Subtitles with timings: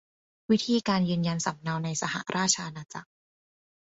[0.51, 3.09] วิธีการยืนยันสำเนาในสหราชอาณาจักร